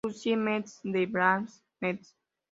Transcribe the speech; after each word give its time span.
Lucie 0.03 0.35
Mets 0.35 0.79
de 0.83 1.05
Binghamton 1.05 1.53
Mets. 1.79 2.15